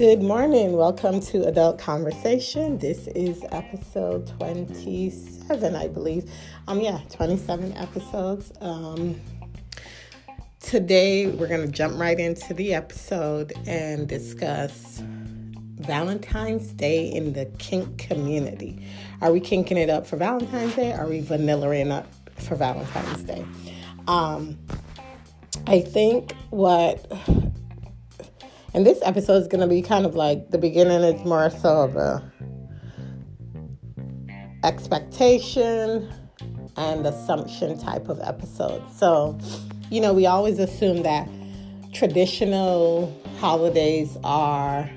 Good 0.00 0.22
morning. 0.22 0.78
Welcome 0.78 1.20
to 1.20 1.46
Adult 1.46 1.78
Conversation. 1.78 2.78
This 2.78 3.06
is 3.08 3.44
episode 3.52 4.26
27, 4.38 5.76
I 5.76 5.88
believe. 5.88 6.24
Um 6.66 6.80
yeah, 6.80 7.00
27 7.10 7.74
episodes. 7.76 8.50
Um 8.62 9.20
today 10.60 11.26
we're 11.26 11.48
going 11.48 11.66
to 11.66 11.70
jump 11.70 11.98
right 11.98 12.18
into 12.18 12.54
the 12.54 12.72
episode 12.72 13.52
and 13.66 14.08
discuss 14.08 15.02
Valentine's 15.02 16.72
Day 16.72 17.04
in 17.12 17.34
the 17.34 17.44
kink 17.58 17.98
community. 17.98 18.82
Are 19.20 19.30
we 19.30 19.38
kinking 19.40 19.76
it 19.76 19.90
up 19.90 20.06
for 20.06 20.16
Valentine's 20.16 20.76
Day? 20.76 20.94
Are 20.94 21.06
we 21.06 21.20
vanillaing 21.20 21.90
up 21.90 22.06
for 22.36 22.54
Valentine's 22.54 23.22
Day? 23.24 23.44
Um 24.08 24.56
I 25.66 25.82
think 25.82 26.32
what 26.48 27.04
and 28.74 28.86
this 28.86 29.00
episode 29.02 29.42
is 29.42 29.48
going 29.48 29.60
to 29.60 29.66
be 29.66 29.82
kind 29.82 30.06
of 30.06 30.14
like 30.14 30.50
the 30.50 30.58
beginning 30.58 31.02
is 31.02 31.24
more 31.24 31.50
so 31.50 31.82
of 31.82 31.96
a 31.96 32.22
expectation 34.64 36.12
and 36.76 37.06
assumption 37.06 37.78
type 37.78 38.08
of 38.08 38.20
episode. 38.20 38.82
So, 38.92 39.38
you 39.90 40.00
know, 40.00 40.12
we 40.12 40.26
always 40.26 40.58
assume 40.58 41.02
that 41.02 41.28
traditional 41.92 43.12
holidays 43.38 44.16
are 44.22 44.88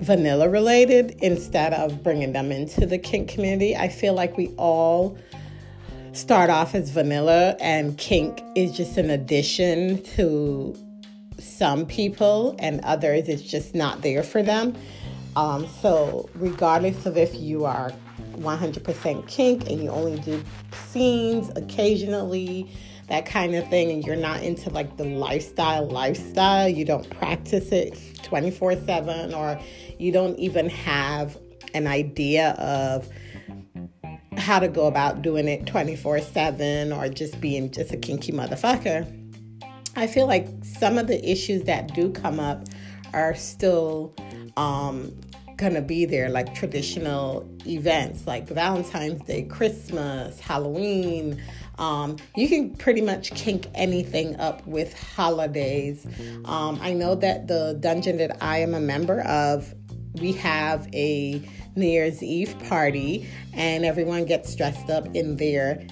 vanilla 0.00 0.48
related 0.48 1.12
instead 1.22 1.72
of 1.74 2.02
bringing 2.02 2.32
them 2.32 2.50
into 2.50 2.86
the 2.86 2.98
kink 2.98 3.28
community. 3.28 3.76
I 3.76 3.88
feel 3.88 4.14
like 4.14 4.36
we 4.36 4.48
all 4.56 5.16
start 6.12 6.50
off 6.50 6.74
as 6.74 6.90
vanilla 6.90 7.56
and 7.60 7.96
kink 7.98 8.42
is 8.56 8.76
just 8.76 8.96
an 8.98 9.10
addition 9.10 10.02
to 10.16 10.74
some 11.38 11.86
people 11.86 12.54
and 12.58 12.80
others 12.82 13.28
it's 13.28 13.42
just 13.42 13.74
not 13.74 14.02
there 14.02 14.22
for 14.22 14.42
them. 14.42 14.76
Um, 15.34 15.66
so, 15.80 16.28
regardless 16.34 17.06
of 17.06 17.16
if 17.16 17.34
you 17.34 17.64
are 17.64 17.90
100% 18.32 19.28
kink 19.28 19.70
and 19.70 19.82
you 19.82 19.88
only 19.88 20.18
do 20.20 20.42
scenes 20.90 21.50
occasionally, 21.56 22.70
that 23.08 23.24
kind 23.26 23.54
of 23.54 23.68
thing, 23.68 23.90
and 23.90 24.04
you're 24.04 24.16
not 24.16 24.42
into 24.42 24.68
like 24.70 24.96
the 24.96 25.04
lifestyle, 25.04 25.86
lifestyle, 25.86 26.68
you 26.68 26.84
don't 26.84 27.08
practice 27.10 27.72
it 27.72 27.98
24 28.22 28.76
7, 28.76 29.34
or 29.34 29.58
you 29.98 30.12
don't 30.12 30.38
even 30.38 30.68
have 30.68 31.38
an 31.74 31.86
idea 31.86 32.50
of 32.52 33.08
how 34.36 34.58
to 34.58 34.68
go 34.68 34.86
about 34.86 35.22
doing 35.22 35.48
it 35.48 35.66
24 35.66 36.20
7 36.20 36.92
or 36.92 37.08
just 37.08 37.40
being 37.40 37.70
just 37.70 37.92
a 37.92 37.96
kinky 37.96 38.32
motherfucker 38.32 39.21
I 39.96 40.06
feel 40.06 40.26
like 40.26 40.48
some 40.62 40.98
of 40.98 41.06
the 41.06 41.30
issues 41.30 41.64
that 41.64 41.94
do 41.94 42.10
come 42.10 42.40
up 42.40 42.66
are 43.12 43.34
still 43.34 44.14
um, 44.56 45.14
going 45.56 45.74
to 45.74 45.82
be 45.82 46.06
there, 46.06 46.30
like 46.30 46.54
traditional 46.54 47.48
events 47.66 48.26
like 48.26 48.48
Valentine's 48.48 49.22
Day, 49.22 49.42
Christmas, 49.42 50.40
Halloween. 50.40 51.42
Um, 51.78 52.16
you 52.36 52.48
can 52.48 52.74
pretty 52.74 53.00
much 53.00 53.32
kink 53.32 53.66
anything 53.74 54.36
up 54.36 54.66
with 54.66 54.98
holidays. 54.98 56.06
Um, 56.44 56.78
I 56.82 56.92
know 56.94 57.14
that 57.16 57.48
the 57.48 57.76
dungeon 57.78 58.16
that 58.16 58.42
I 58.42 58.58
am 58.58 58.74
a 58.74 58.80
member 58.80 59.20
of, 59.22 59.74
we 60.14 60.32
have 60.32 60.88
a 60.94 61.42
New 61.76 61.86
Year's 61.86 62.22
Eve 62.22 62.54
party, 62.68 63.26
and 63.54 63.84
everyone 63.84 64.24
gets 64.24 64.54
dressed 64.54 64.90
up 64.90 65.14
in 65.14 65.36
their 65.36 65.86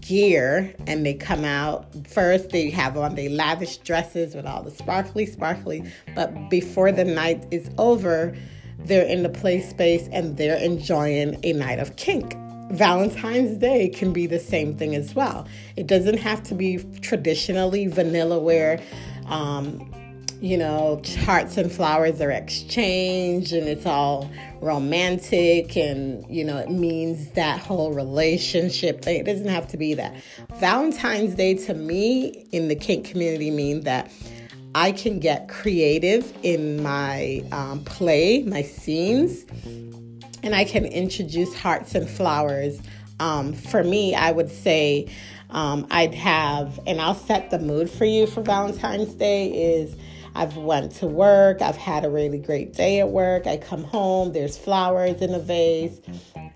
gear 0.00 0.74
and 0.86 1.04
they 1.04 1.14
come 1.14 1.44
out. 1.44 1.86
First 2.06 2.50
they 2.50 2.70
have 2.70 2.96
on 2.96 3.14
their 3.14 3.30
lavish 3.30 3.78
dresses 3.78 4.34
with 4.34 4.46
all 4.46 4.62
the 4.62 4.70
sparkly 4.70 5.26
sparkly. 5.26 5.84
But 6.14 6.50
before 6.50 6.92
the 6.92 7.04
night 7.04 7.46
is 7.50 7.70
over 7.78 8.34
they're 8.84 9.06
in 9.06 9.22
the 9.22 9.28
play 9.28 9.60
space 9.60 10.08
and 10.12 10.36
they're 10.36 10.56
enjoying 10.56 11.38
a 11.44 11.52
night 11.52 11.78
of 11.78 11.96
kink. 11.96 12.34
Valentine's 12.70 13.58
day 13.58 13.88
can 13.88 14.12
be 14.12 14.26
the 14.26 14.38
same 14.38 14.76
thing 14.76 14.94
as 14.94 15.14
well. 15.14 15.46
It 15.76 15.86
doesn't 15.86 16.18
have 16.18 16.42
to 16.44 16.54
be 16.54 16.78
traditionally 17.00 17.88
vanilla 17.88 18.38
where 18.38 18.80
um, 19.26 19.92
you 20.40 20.56
know, 20.56 21.02
hearts 21.24 21.58
and 21.58 21.70
flowers 21.70 22.20
are 22.20 22.30
exchanged 22.30 23.52
and 23.52 23.68
it's 23.68 23.84
all 23.84 24.30
romantic 24.62 25.76
and, 25.76 26.24
you 26.30 26.44
know, 26.44 26.56
it 26.56 26.70
means 26.70 27.30
that 27.32 27.60
whole 27.60 27.92
relationship 27.92 29.02
thing. 29.02 29.20
It 29.20 29.26
doesn't 29.26 29.48
have 29.48 29.68
to 29.68 29.76
be 29.76 29.94
that. 29.94 30.14
Valentine's 30.54 31.34
Day 31.34 31.54
to 31.54 31.74
me 31.74 32.46
in 32.52 32.68
the 32.68 32.74
kink 32.74 33.04
community 33.04 33.50
means 33.50 33.84
that 33.84 34.10
I 34.74 34.92
can 34.92 35.18
get 35.18 35.48
creative 35.48 36.32
in 36.42 36.82
my 36.82 37.44
um, 37.52 37.84
play, 37.84 38.42
my 38.44 38.62
scenes, 38.62 39.44
and 40.42 40.54
I 40.54 40.64
can 40.64 40.86
introduce 40.86 41.54
hearts 41.54 41.94
and 41.94 42.08
flowers. 42.08 42.80
Um, 43.18 43.52
for 43.52 43.84
me, 43.84 44.14
I 44.14 44.30
would 44.30 44.50
say 44.50 45.10
um, 45.50 45.86
I'd 45.90 46.14
have, 46.14 46.80
and 46.86 47.00
I'll 47.00 47.14
set 47.14 47.50
the 47.50 47.58
mood 47.58 47.90
for 47.90 48.06
you 48.06 48.26
for 48.26 48.40
Valentine's 48.42 49.14
Day 49.14 49.48
is 49.48 49.96
I've 50.34 50.56
went 50.56 50.92
to 50.96 51.06
work. 51.06 51.62
I've 51.62 51.76
had 51.76 52.04
a 52.04 52.10
really 52.10 52.38
great 52.38 52.72
day 52.72 53.00
at 53.00 53.10
work. 53.10 53.46
I 53.46 53.56
come 53.56 53.84
home. 53.84 54.32
There's 54.32 54.56
flowers 54.56 55.20
in 55.20 55.34
a 55.34 55.38
vase 55.38 56.00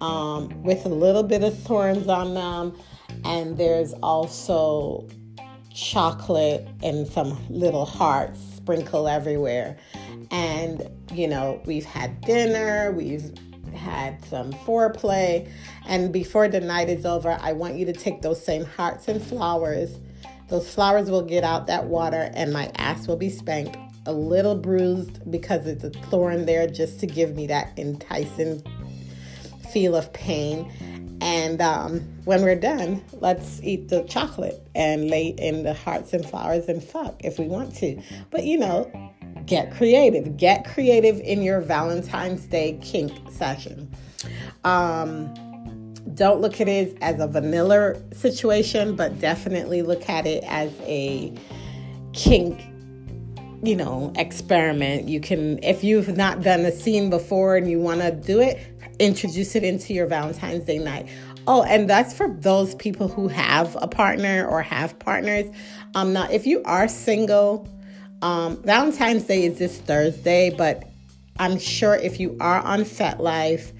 um, 0.00 0.62
with 0.62 0.84
a 0.86 0.88
little 0.88 1.22
bit 1.22 1.42
of 1.42 1.58
thorns 1.60 2.08
on 2.08 2.34
them, 2.34 2.78
and 3.24 3.56
there's 3.56 3.92
also 3.94 5.08
chocolate 5.72 6.66
and 6.82 7.06
some 7.06 7.36
little 7.50 7.84
hearts 7.84 8.40
sprinkled 8.56 9.08
everywhere. 9.08 9.76
And 10.30 10.88
you 11.12 11.28
know, 11.28 11.60
we've 11.64 11.84
had 11.84 12.20
dinner. 12.20 12.92
We've 12.92 13.32
had 13.74 14.24
some 14.24 14.52
foreplay. 14.52 15.50
And 15.86 16.12
before 16.12 16.48
the 16.48 16.60
night 16.60 16.88
is 16.88 17.04
over, 17.04 17.36
I 17.40 17.52
want 17.52 17.74
you 17.74 17.84
to 17.86 17.92
take 17.92 18.22
those 18.22 18.44
same 18.44 18.64
hearts 18.64 19.08
and 19.08 19.22
flowers 19.22 19.98
those 20.54 20.72
flowers 20.72 21.10
will 21.10 21.22
get 21.22 21.42
out 21.42 21.66
that 21.66 21.87
water, 21.87 22.31
and 22.32 22.53
my 22.53 22.70
ass 22.76 23.09
will 23.09 23.16
be 23.16 23.28
spanked 23.28 23.76
a 24.06 24.12
little 24.12 24.54
bruised 24.54 25.28
because 25.28 25.66
it's 25.66 25.82
a 25.82 25.91
thorn 25.91 26.47
there 26.47 26.69
just 26.69 27.00
to 27.00 27.09
give 27.09 27.34
me 27.34 27.48
that 27.48 27.76
enticing 27.76 28.62
feel 29.72 29.97
of 29.97 30.12
pain. 30.12 30.70
And 31.20 31.60
um, 31.60 32.00
when 32.25 32.43
we're 32.43 32.54
done, 32.54 33.03
let's 33.14 33.60
eat 33.64 33.88
the 33.88 34.04
chocolate 34.04 34.64
and 34.76 35.10
lay 35.10 35.28
in 35.28 35.64
the 35.64 35.75
hearts 35.75 36.12
and 36.12 36.25
flowers 36.25 36.69
and 36.69 36.81
fuck 36.81 37.16
if 37.25 37.37
we 37.37 37.47
want 37.47 37.75
to. 37.76 38.00
But 38.31 38.44
you 38.44 38.56
know, 38.56 38.88
get 39.47 39.75
creative. 39.75 40.37
Get 40.37 40.64
creative 40.66 41.19
in 41.19 41.43
your 41.43 41.60
Valentine's 41.62 42.47
Day 42.47 42.78
kink 42.81 43.12
session. 43.32 43.93
Um, 44.62 45.34
don't 46.12 46.41
look 46.41 46.60
at 46.60 46.69
it 46.69 46.98
as 47.00 47.19
a 47.19 47.26
vanilla 47.26 48.00
situation, 48.12 48.94
but 48.94 49.19
definitely 49.20 49.82
look 49.82 50.09
at 50.09 50.26
it 50.26 50.44
as 50.47 50.70
a 50.82 51.32
kink, 52.12 52.60
you 53.62 53.75
know, 53.75 54.12
experiment. 54.16 55.09
You 55.09 55.20
can, 55.20 55.62
if 55.64 55.82
you've 55.82 56.16
not 56.16 56.43
done 56.43 56.60
a 56.60 56.72
scene 56.72 57.09
before 57.09 57.56
and 57.56 57.70
you 57.70 57.81
want 57.81 58.03
to 58.03 58.10
do 58.12 58.41
it, 58.41 58.59
introduce 58.98 59.56
it 59.56 59.64
into 59.64 59.94
your 59.94 60.06
Valentine's 60.06 60.64
Day 60.64 60.78
night. 60.78 61.09
Oh, 61.47 61.62
and 61.62 61.88
that's 61.88 62.14
for 62.14 62.28
those 62.28 62.75
people 62.76 63.09
who 63.09 63.28
have 63.28 63.76
a 63.81 63.88
partner 63.88 64.47
or 64.47 64.62
have 64.62 64.98
partners. 64.98 65.47
Um, 65.94 66.12
now, 66.12 66.28
if 66.31 66.47
you 66.47 66.62
are 66.64 66.88
single, 66.88 67.69
um, 68.22 68.62
Valentine's 68.62 69.25
Day 69.25 69.44
is 69.44 69.59
this 69.59 69.78
Thursday, 69.78 70.50
but 70.50 70.84
I'm 71.38 71.59
sure 71.59 71.97
if 71.97 72.20
you 72.20 72.37
are 72.41 72.60
on 72.60 72.81
FetLife, 72.81 73.72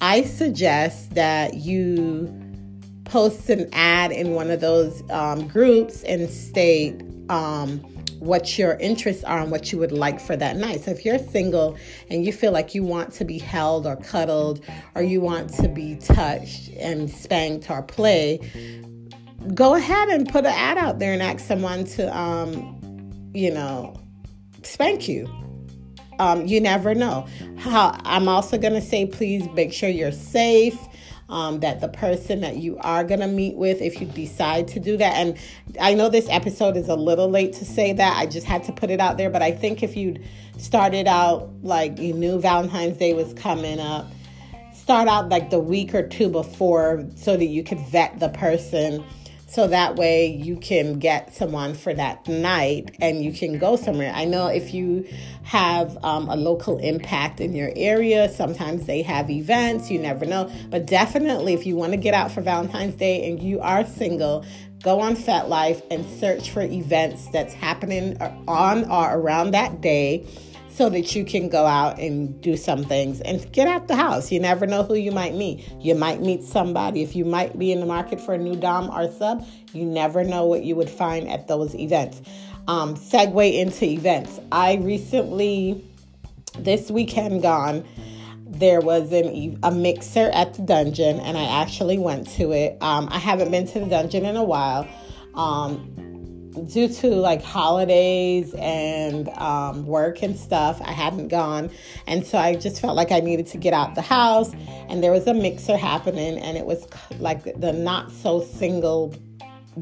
I 0.00 0.22
suggest 0.22 1.14
that 1.14 1.54
you 1.54 2.32
post 3.04 3.48
an 3.48 3.68
ad 3.72 4.12
in 4.12 4.32
one 4.32 4.50
of 4.50 4.60
those 4.60 5.02
um, 5.10 5.48
groups 5.48 6.02
and 6.04 6.28
state 6.28 7.02
um, 7.28 7.78
what 8.20 8.58
your 8.58 8.74
interests 8.74 9.24
are 9.24 9.40
and 9.40 9.50
what 9.50 9.72
you 9.72 9.78
would 9.78 9.92
like 9.92 10.20
for 10.20 10.36
that 10.36 10.56
night. 10.56 10.80
So 10.80 10.90
if 10.90 11.04
you're 11.04 11.18
single 11.18 11.76
and 12.10 12.24
you 12.24 12.32
feel 12.32 12.52
like 12.52 12.74
you 12.74 12.82
want 12.82 13.12
to 13.14 13.24
be 13.24 13.38
held 13.38 13.86
or 13.86 13.96
cuddled 13.96 14.64
or 14.94 15.02
you 15.02 15.20
want 15.20 15.52
to 15.54 15.68
be 15.68 15.96
touched 15.96 16.68
and 16.78 17.10
spanked 17.10 17.70
or 17.70 17.82
play, 17.82 18.38
go 19.54 19.74
ahead 19.74 20.08
and 20.08 20.28
put 20.28 20.44
an 20.44 20.52
ad 20.52 20.78
out 20.78 20.98
there 20.98 21.12
and 21.12 21.22
ask 21.22 21.46
someone 21.46 21.84
to, 21.84 22.16
um, 22.16 23.30
you 23.34 23.52
know, 23.52 23.96
spank 24.62 25.08
you 25.08 25.28
um, 26.18 26.46
you 26.46 26.60
never 26.60 26.94
know. 26.94 27.26
How 27.58 27.98
I'm 28.04 28.28
also 28.28 28.58
to 28.58 28.80
say, 28.80 29.06
please 29.06 29.48
make 29.54 29.72
sure 29.72 29.88
you're 29.88 30.12
safe. 30.12 30.78
Um, 31.30 31.60
that 31.60 31.82
the 31.82 31.88
person 31.88 32.40
that 32.40 32.56
you 32.56 32.78
are 32.78 33.04
going 33.04 33.20
to 33.20 33.26
meet 33.26 33.54
with, 33.54 33.82
if 33.82 34.00
you 34.00 34.06
decide 34.06 34.66
to 34.68 34.80
do 34.80 34.96
that, 34.96 35.12
and 35.12 35.36
I 35.78 35.92
know 35.92 36.08
this 36.08 36.26
episode 36.30 36.74
is 36.74 36.88
a 36.88 36.96
little 36.96 37.28
late 37.28 37.52
to 37.54 37.66
say 37.66 37.92
that, 37.92 38.16
I 38.16 38.24
just 38.24 38.46
had 38.46 38.64
to 38.64 38.72
put 38.72 38.88
it 38.88 38.98
out 38.98 39.18
there, 39.18 39.28
but 39.28 39.42
I 39.42 39.52
think 39.52 39.82
if 39.82 39.94
you'd 39.94 40.24
started 40.56 41.06
out 41.06 41.50
like 41.62 41.98
you 41.98 42.14
knew 42.14 42.40
Valentine's 42.40 42.96
Day 42.96 43.12
was 43.12 43.34
coming 43.34 43.78
up, 43.78 44.10
start 44.72 45.06
out 45.06 45.28
like 45.28 45.50
the 45.50 45.58
week 45.58 45.94
or 45.94 46.08
two 46.08 46.30
before 46.30 47.06
so 47.14 47.36
that 47.36 47.44
you 47.44 47.62
could 47.62 47.80
vet 47.88 48.18
the 48.20 48.30
person 48.30 49.04
so 49.48 49.66
that 49.66 49.96
way 49.96 50.26
you 50.26 50.56
can 50.56 50.98
get 50.98 51.34
someone 51.34 51.74
for 51.74 51.94
that 51.94 52.28
night 52.28 52.94
and 53.00 53.24
you 53.24 53.32
can 53.32 53.58
go 53.58 53.76
somewhere. 53.76 54.12
I 54.14 54.26
know 54.26 54.48
if 54.48 54.74
you 54.74 55.08
have 55.44 55.96
um, 56.04 56.28
a 56.28 56.36
local 56.36 56.76
impact 56.78 57.40
in 57.40 57.54
your 57.54 57.72
area, 57.74 58.28
sometimes 58.28 58.84
they 58.84 59.00
have 59.02 59.30
events, 59.30 59.90
you 59.90 59.98
never 59.98 60.26
know. 60.26 60.50
But 60.68 60.84
definitely, 60.84 61.54
if 61.54 61.64
you 61.64 61.76
want 61.76 61.92
to 61.92 61.96
get 61.96 62.12
out 62.12 62.30
for 62.30 62.42
Valentine's 62.42 62.94
Day 62.96 63.26
and 63.30 63.42
you 63.42 63.58
are 63.60 63.86
single, 63.86 64.44
go 64.82 65.00
on 65.00 65.16
FetLife 65.16 65.82
and 65.90 66.04
search 66.04 66.50
for 66.50 66.60
events 66.60 67.28
that's 67.30 67.54
happening 67.54 68.20
on 68.46 68.84
or 68.90 69.18
around 69.18 69.52
that 69.52 69.80
day 69.80 70.26
so 70.78 70.88
that 70.88 71.16
you 71.16 71.24
can 71.24 71.48
go 71.48 71.66
out 71.66 71.98
and 71.98 72.40
do 72.40 72.56
some 72.56 72.84
things 72.84 73.20
and 73.22 73.50
get 73.50 73.66
out 73.66 73.88
the 73.88 73.96
house. 73.96 74.30
You 74.30 74.38
never 74.38 74.64
know 74.64 74.84
who 74.84 74.94
you 74.94 75.10
might 75.10 75.34
meet. 75.34 75.68
You 75.80 75.96
might 75.96 76.20
meet 76.20 76.44
somebody. 76.44 77.02
If 77.02 77.16
you 77.16 77.24
might 77.24 77.58
be 77.58 77.72
in 77.72 77.80
the 77.80 77.86
market 77.86 78.20
for 78.20 78.34
a 78.34 78.38
new 78.38 78.54
Dom 78.54 78.88
or 78.88 79.10
sub, 79.10 79.44
you 79.72 79.84
never 79.84 80.22
know 80.22 80.46
what 80.46 80.62
you 80.62 80.76
would 80.76 80.88
find 80.88 81.28
at 81.28 81.48
those 81.48 81.74
events. 81.74 82.22
Um, 82.68 82.94
segue 82.94 83.58
into 83.58 83.86
events. 83.86 84.38
I 84.52 84.76
recently, 84.76 85.84
this 86.56 86.92
weekend 86.92 87.42
gone, 87.42 87.84
there 88.46 88.80
was 88.80 89.12
an, 89.12 89.58
a 89.64 89.72
mixer 89.72 90.30
at 90.32 90.54
the 90.54 90.62
dungeon, 90.62 91.18
and 91.18 91.36
I 91.36 91.60
actually 91.60 91.98
went 91.98 92.28
to 92.36 92.52
it. 92.52 92.78
Um, 92.80 93.08
I 93.10 93.18
haven't 93.18 93.50
been 93.50 93.66
to 93.66 93.80
the 93.80 93.86
dungeon 93.86 94.24
in 94.24 94.36
a 94.36 94.44
while. 94.44 94.86
Um, 95.34 96.07
due 96.66 96.88
to 96.88 97.08
like 97.08 97.42
holidays 97.42 98.54
and 98.54 99.28
um, 99.30 99.86
work 99.86 100.22
and 100.22 100.38
stuff, 100.38 100.80
I 100.84 100.92
hadn't 100.92 101.28
gone. 101.28 101.70
And 102.06 102.26
so 102.26 102.38
I 102.38 102.54
just 102.54 102.80
felt 102.80 102.96
like 102.96 103.12
I 103.12 103.20
needed 103.20 103.46
to 103.48 103.58
get 103.58 103.72
out 103.72 103.94
the 103.94 104.02
house. 104.02 104.52
And 104.88 105.02
there 105.02 105.12
was 105.12 105.26
a 105.26 105.34
mixer 105.34 105.76
happening, 105.76 106.38
and 106.38 106.56
it 106.56 106.64
was 106.64 106.86
like 107.18 107.44
the 107.60 107.72
not 107.72 108.10
so 108.10 108.42
single 108.42 109.14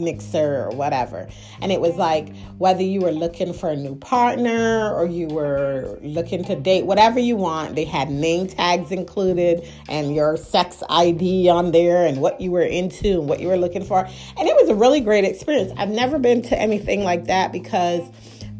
mixer 0.00 0.64
or 0.64 0.70
whatever. 0.70 1.28
And 1.60 1.72
it 1.72 1.80
was 1.80 1.96
like 1.96 2.34
whether 2.58 2.82
you 2.82 3.00
were 3.00 3.12
looking 3.12 3.52
for 3.52 3.70
a 3.70 3.76
new 3.76 3.96
partner 3.96 4.92
or 4.92 5.06
you 5.06 5.28
were 5.28 5.98
looking 6.02 6.44
to 6.44 6.56
date, 6.56 6.86
whatever 6.86 7.18
you 7.18 7.36
want, 7.36 7.74
they 7.74 7.84
had 7.84 8.10
name 8.10 8.46
tags 8.46 8.90
included 8.90 9.66
and 9.88 10.14
your 10.14 10.36
sex 10.36 10.82
ID 10.88 11.48
on 11.48 11.72
there 11.72 12.06
and 12.06 12.20
what 12.20 12.40
you 12.40 12.50
were 12.50 12.62
into 12.62 13.20
and 13.20 13.28
what 13.28 13.40
you 13.40 13.48
were 13.48 13.56
looking 13.56 13.84
for. 13.84 14.00
And 14.38 14.48
it 14.48 14.54
was 14.56 14.68
a 14.68 14.74
really 14.74 15.00
great 15.00 15.24
experience. 15.24 15.72
I've 15.76 15.90
never 15.90 16.18
been 16.18 16.42
to 16.42 16.58
anything 16.58 17.02
like 17.02 17.24
that 17.26 17.52
because 17.52 18.02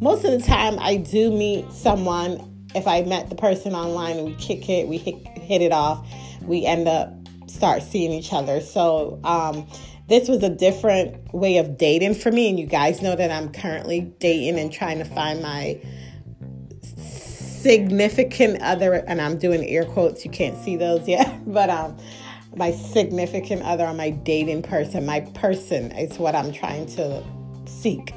most 0.01 0.25
of 0.25 0.31
the 0.33 0.41
time 0.41 0.79
I 0.79 0.97
do 0.97 1.31
meet 1.31 1.71
someone. 1.73 2.53
If 2.75 2.87
I 2.87 3.03
met 3.03 3.31
the 3.31 3.37
person 3.37 3.75
online 3.75 4.19
and 4.19 4.27
we 4.27 4.35
kick 4.35 4.69
it, 4.69 4.87
we 4.87 4.99
hit, 4.99 5.27
hit 5.39 5.63
it 5.63 5.73
off, 5.73 6.07
we 6.43 6.67
end 6.67 6.89
up 6.89 7.17
start 7.47 7.83
seeing 7.83 8.13
each 8.13 8.33
other. 8.33 8.61
So, 8.61 9.21
um, 9.25 9.67
this 10.09 10.29
was 10.29 10.43
a 10.43 10.49
different 10.49 11.35
way 11.35 11.59
of 11.59 11.77
dating 11.77 12.15
for 12.15 12.31
me. 12.31 12.49
And 12.49 12.59
you 12.59 12.67
guys 12.67 13.03
know 13.03 13.17
that 13.17 13.31
I'm 13.31 13.53
currently 13.53 14.01
dating 14.19 14.59
and 14.59 14.73
trying 14.73 14.99
to 14.99 15.05
find 15.05 15.43
my 15.43 15.81
significant 16.83 18.63
other. 18.63 18.95
And 18.95 19.21
I'm 19.21 19.39
doing 19.39 19.65
air 19.65 19.85
quotes. 19.85 20.25
You 20.25 20.31
can't 20.31 20.57
see 20.63 20.77
those 20.77 21.09
yet. 21.09 21.41
But 21.47 21.71
um, 21.71 21.97
my 22.55 22.73
significant 22.73 23.63
other 23.63 23.85
or 23.85 23.95
my 23.95 24.11
dating 24.11 24.63
person, 24.63 25.05
my 25.07 25.21
person 25.21 25.91
is 25.93 26.19
what 26.19 26.35
I'm 26.35 26.53
trying 26.53 26.87
to 26.95 27.25
seek. 27.67 28.15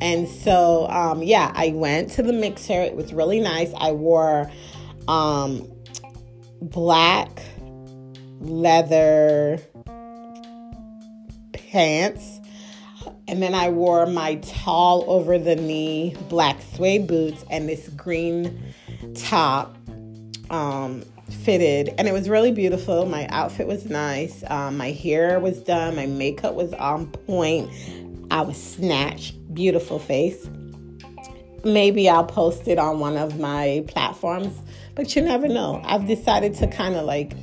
And 0.00 0.28
so, 0.28 0.88
um, 0.90 1.22
yeah, 1.22 1.52
I 1.54 1.70
went 1.70 2.10
to 2.12 2.22
the 2.22 2.32
mixer. 2.32 2.74
It 2.74 2.94
was 2.94 3.14
really 3.14 3.40
nice. 3.40 3.72
I 3.78 3.92
wore 3.92 4.50
um, 5.08 5.72
black 6.60 7.42
leather 8.40 9.60
pants. 11.74 12.40
And 13.26 13.42
then 13.42 13.52
I 13.52 13.68
wore 13.68 14.06
my 14.06 14.36
tall 14.36 15.04
over 15.08 15.38
the 15.38 15.56
knee 15.56 16.14
black 16.28 16.62
suede 16.74 17.08
boots 17.08 17.44
and 17.50 17.68
this 17.68 17.88
green 17.88 18.72
top 19.16 19.76
um, 20.50 21.02
fitted. 21.42 21.92
And 21.98 22.06
it 22.06 22.12
was 22.12 22.28
really 22.28 22.52
beautiful. 22.52 23.06
My 23.06 23.26
outfit 23.26 23.66
was 23.66 23.86
nice. 23.86 24.44
Um, 24.46 24.76
my 24.76 24.92
hair 24.92 25.40
was 25.40 25.62
done. 25.62 25.96
My 25.96 26.06
makeup 26.06 26.54
was 26.54 26.72
on 26.74 27.08
point. 27.08 27.70
I 28.30 28.42
was 28.42 28.56
snatched. 28.56 29.34
Beautiful 29.52 29.98
face. 29.98 30.48
Maybe 31.64 32.08
I'll 32.08 32.24
post 32.24 32.68
it 32.68 32.78
on 32.78 33.00
one 33.00 33.16
of 33.16 33.40
my 33.40 33.84
platforms, 33.88 34.56
but 34.94 35.16
you 35.16 35.22
never 35.22 35.48
know. 35.48 35.82
I've 35.84 36.06
decided 36.06 36.54
to 36.56 36.68
kind 36.68 36.94
of 36.94 37.04
like 37.04 37.34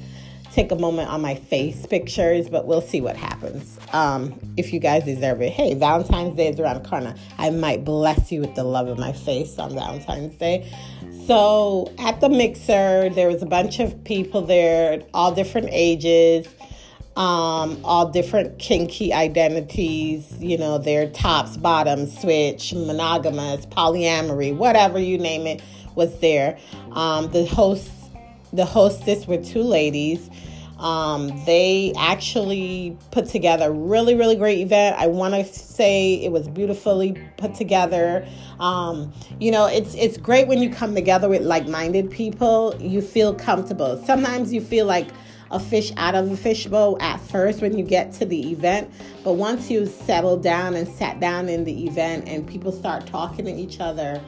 take 0.53 0.71
a 0.71 0.75
moment 0.75 1.09
on 1.09 1.21
my 1.21 1.35
face 1.35 1.85
pictures, 1.85 2.49
but 2.49 2.67
we'll 2.67 2.81
see 2.81 3.01
what 3.01 3.15
happens. 3.15 3.79
Um, 3.93 4.37
if 4.57 4.73
you 4.73 4.79
guys 4.79 5.05
deserve 5.05 5.41
it. 5.41 5.51
Hey, 5.51 5.73
Valentine's 5.73 6.35
Day 6.35 6.47
is 6.47 6.59
around 6.59 6.83
the 6.83 6.89
corner. 6.89 7.15
I 7.37 7.49
might 7.49 7.85
bless 7.85 8.31
you 8.31 8.41
with 8.41 8.55
the 8.55 8.63
love 8.63 8.87
of 8.87 8.97
my 8.97 9.13
face 9.13 9.57
on 9.57 9.73
Valentine's 9.73 10.35
Day. 10.35 10.69
So 11.25 11.93
at 11.99 12.19
the 12.19 12.29
mixer, 12.29 13.09
there 13.09 13.27
was 13.27 13.41
a 13.41 13.45
bunch 13.45 13.79
of 13.79 14.03
people 14.03 14.41
there, 14.41 15.03
all 15.13 15.33
different 15.33 15.69
ages, 15.71 16.47
um, 17.15 17.79
all 17.83 18.09
different 18.09 18.57
kinky 18.59 19.13
identities, 19.13 20.33
you 20.39 20.57
know, 20.57 20.77
their 20.77 21.09
tops, 21.09 21.57
bottoms, 21.57 22.19
switch, 22.19 22.73
monogamous, 22.73 23.65
polyamory, 23.67 24.55
whatever 24.55 24.99
you 24.99 25.17
name 25.17 25.45
it 25.45 25.61
was 25.95 26.19
there. 26.19 26.57
Um, 26.93 27.29
the 27.31 27.45
hosts 27.45 28.00
the 28.53 28.65
hostess 28.65 29.27
were 29.27 29.37
two 29.37 29.63
ladies. 29.63 30.29
Um, 30.81 31.27
they 31.45 31.93
actually 31.95 32.97
put 33.11 33.27
together 33.27 33.67
a 33.67 33.71
really, 33.71 34.15
really 34.15 34.35
great 34.35 34.59
event. 34.59 34.95
I 34.97 35.07
want 35.07 35.35
to 35.35 35.45
say 35.45 36.15
it 36.15 36.31
was 36.31 36.47
beautifully 36.47 37.15
put 37.37 37.53
together. 37.53 38.27
Um, 38.59 39.13
you 39.39 39.51
know, 39.51 39.67
it's 39.67 39.93
it's 39.93 40.17
great 40.17 40.47
when 40.47 40.59
you 40.59 40.71
come 40.71 40.95
together 40.95 41.29
with 41.29 41.43
like-minded 41.43 42.09
people. 42.09 42.75
You 42.79 43.01
feel 43.01 43.35
comfortable. 43.35 44.03
Sometimes 44.05 44.51
you 44.51 44.59
feel 44.59 44.87
like 44.87 45.09
a 45.51 45.59
fish 45.59 45.91
out 45.97 46.15
of 46.15 46.31
a 46.31 46.37
fishbowl 46.37 46.97
at 46.99 47.19
first 47.19 47.61
when 47.61 47.77
you 47.77 47.83
get 47.83 48.11
to 48.13 48.25
the 48.25 48.51
event, 48.51 48.91
but 49.23 49.33
once 49.33 49.69
you 49.69 49.85
settle 49.85 50.37
down 50.37 50.75
and 50.75 50.87
sat 50.87 51.19
down 51.19 51.49
in 51.49 51.63
the 51.63 51.85
event 51.85 52.27
and 52.27 52.47
people 52.47 52.71
start 52.71 53.05
talking 53.05 53.45
to 53.45 53.51
each 53.51 53.79
other 53.79 54.21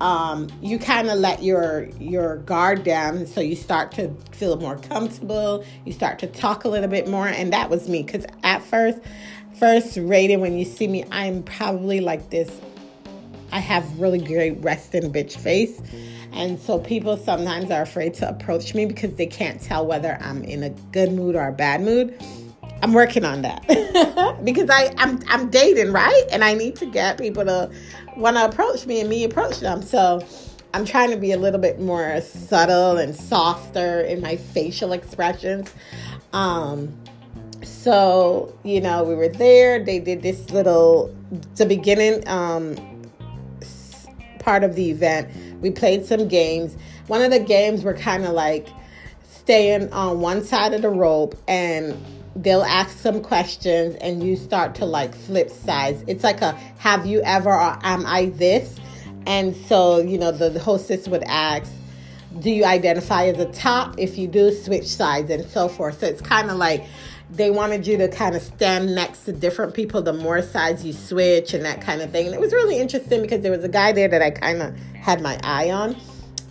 um, 0.00 0.48
you 0.62 0.78
kind 0.78 1.10
of 1.10 1.18
let 1.18 1.42
your 1.42 1.84
your 1.98 2.38
guard 2.38 2.84
down 2.84 3.26
so 3.26 3.40
you 3.40 3.54
start 3.54 3.92
to 3.92 4.10
feel 4.32 4.56
more 4.56 4.78
comfortable 4.78 5.64
you 5.84 5.92
start 5.92 6.18
to 6.18 6.26
talk 6.26 6.64
a 6.64 6.68
little 6.68 6.88
bit 6.88 7.06
more 7.06 7.28
and 7.28 7.52
that 7.52 7.68
was 7.68 7.88
me 7.88 8.02
because 8.02 8.24
at 8.42 8.62
first 8.62 8.98
first 9.58 9.98
rated 9.98 10.40
when 10.40 10.56
you 10.56 10.64
see 10.64 10.88
me 10.88 11.04
i'm 11.10 11.42
probably 11.42 12.00
like 12.00 12.30
this 12.30 12.60
i 13.52 13.58
have 13.58 14.00
really 14.00 14.18
great 14.18 14.52
resting 14.62 15.12
bitch 15.12 15.36
face. 15.36 15.80
And 16.32 16.60
so 16.60 16.78
people 16.78 17.16
sometimes 17.16 17.72
are 17.72 17.82
afraid 17.82 18.14
to 18.14 18.28
approach 18.28 18.72
me 18.72 18.86
because 18.86 19.16
they 19.16 19.26
can't 19.26 19.60
tell 19.60 19.84
whether 19.84 20.16
i'm 20.20 20.44
in 20.44 20.62
a 20.62 20.70
good 20.92 21.12
mood 21.12 21.34
or 21.34 21.48
a 21.48 21.52
bad 21.52 21.82
mood 21.82 22.16
I'm 22.82 22.92
working 22.92 23.24
on 23.24 23.42
that 23.42 23.66
because 24.44 24.70
I 24.70 24.92
I'm 24.96 25.20
I'm 25.28 25.50
dating 25.50 25.92
right, 25.92 26.24
and 26.32 26.42
I 26.42 26.54
need 26.54 26.76
to 26.76 26.86
get 26.86 27.18
people 27.18 27.44
to 27.44 27.70
want 28.16 28.36
to 28.36 28.44
approach 28.46 28.86
me 28.86 29.00
and 29.00 29.08
me 29.08 29.24
approach 29.24 29.60
them. 29.60 29.82
So 29.82 30.26
I'm 30.72 30.84
trying 30.84 31.10
to 31.10 31.16
be 31.16 31.32
a 31.32 31.36
little 31.36 31.60
bit 31.60 31.80
more 31.80 32.20
subtle 32.20 32.96
and 32.96 33.14
softer 33.14 34.00
in 34.00 34.20
my 34.20 34.36
facial 34.36 34.92
expressions. 34.92 35.72
Um, 36.32 36.96
so 37.62 38.56
you 38.62 38.80
know, 38.80 39.04
we 39.04 39.14
were 39.14 39.28
there. 39.28 39.84
They 39.84 39.98
did 39.98 40.22
this 40.22 40.50
little 40.50 41.14
the 41.56 41.66
beginning 41.66 42.26
um, 42.28 42.76
part 44.38 44.64
of 44.64 44.74
the 44.74 44.90
event. 44.90 45.28
We 45.60 45.70
played 45.70 46.06
some 46.06 46.28
games. 46.28 46.76
One 47.08 47.20
of 47.20 47.30
the 47.30 47.40
games 47.40 47.82
were 47.82 47.94
kind 47.94 48.24
of 48.24 48.32
like 48.32 48.68
staying 49.28 49.92
on 49.92 50.20
one 50.20 50.44
side 50.44 50.72
of 50.72 50.82
the 50.82 50.88
rope 50.88 51.36
and 51.48 51.96
they'll 52.36 52.62
ask 52.62 52.96
some 52.98 53.22
questions 53.22 53.96
and 53.96 54.22
you 54.22 54.36
start 54.36 54.74
to 54.76 54.84
like 54.84 55.14
flip 55.14 55.50
sides. 55.50 56.04
It's 56.06 56.24
like 56.24 56.40
a 56.42 56.52
have 56.78 57.06
you 57.06 57.20
ever 57.22 57.50
or 57.50 57.78
am 57.82 58.06
I 58.06 58.26
this? 58.26 58.78
And 59.26 59.54
so, 59.54 59.98
you 59.98 60.18
know, 60.18 60.32
the, 60.32 60.48
the 60.50 60.60
hostess 60.60 61.08
would 61.08 61.24
ask, 61.24 61.70
do 62.38 62.50
you 62.50 62.64
identify 62.64 63.26
as 63.26 63.38
a 63.38 63.50
top? 63.52 63.98
If 63.98 64.16
you 64.16 64.28
do, 64.28 64.52
switch 64.52 64.86
sides 64.86 65.30
and 65.30 65.44
so 65.50 65.68
forth. 65.68 66.00
So 66.00 66.06
it's 66.06 66.22
kind 66.22 66.50
of 66.50 66.56
like 66.56 66.86
they 67.28 67.50
wanted 67.50 67.86
you 67.86 67.96
to 67.98 68.08
kind 68.08 68.34
of 68.34 68.42
stand 68.42 68.94
next 68.94 69.24
to 69.24 69.32
different 69.32 69.74
people 69.74 70.02
the 70.02 70.12
more 70.12 70.42
sides 70.42 70.84
you 70.84 70.92
switch 70.92 71.54
and 71.54 71.64
that 71.64 71.80
kind 71.80 72.00
of 72.00 72.10
thing. 72.10 72.26
And 72.26 72.34
it 72.34 72.40
was 72.40 72.52
really 72.52 72.78
interesting 72.78 73.20
because 73.20 73.42
there 73.42 73.52
was 73.52 73.64
a 73.64 73.68
guy 73.68 73.92
there 73.92 74.08
that 74.08 74.22
I 74.22 74.30
kind 74.30 74.62
of 74.62 74.76
had 74.94 75.20
my 75.20 75.38
eye 75.42 75.70
on. 75.70 75.96